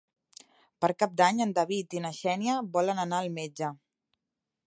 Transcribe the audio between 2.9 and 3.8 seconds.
anar al metge.